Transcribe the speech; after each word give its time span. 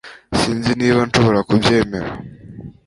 Sinzi 0.39 0.71
niba 0.79 0.99
nshobora 1.07 1.39
kubyemera 1.47 2.09